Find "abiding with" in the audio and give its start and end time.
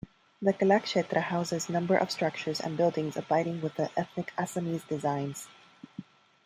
3.17-3.75